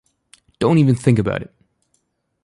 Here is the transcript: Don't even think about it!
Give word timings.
Don't 0.57 0.79
even 0.79 0.95
think 0.95 1.19
about 1.19 1.43
it! 1.43 1.53